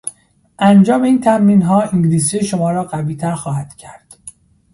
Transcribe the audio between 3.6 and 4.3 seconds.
کرد.